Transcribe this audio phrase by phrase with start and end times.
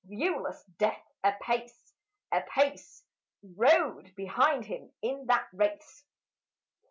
[0.03, 1.93] (Viewless Death apace,
[2.31, 3.03] apace,
[3.43, 6.05] Rode behind him in that race.)